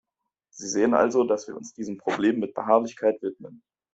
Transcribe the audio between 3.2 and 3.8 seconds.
widmen.